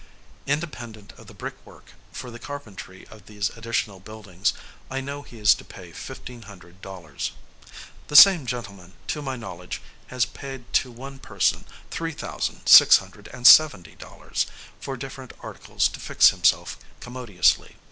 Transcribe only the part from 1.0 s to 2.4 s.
of the brick work, for the